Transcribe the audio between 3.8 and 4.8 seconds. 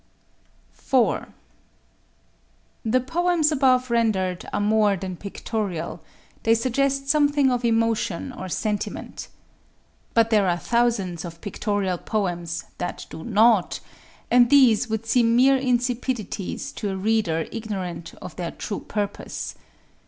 rendered are